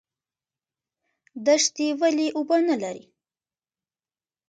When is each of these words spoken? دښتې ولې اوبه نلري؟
دښتې 1.45 1.87
ولې 1.99 2.27
اوبه 2.37 2.57
نلري؟ 2.67 3.05